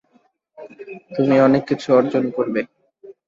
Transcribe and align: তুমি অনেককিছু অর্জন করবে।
তুমি 1.11 1.35
অনেককিছু 1.47 1.87
অর্জন 1.97 2.23
করবে। 2.35 2.61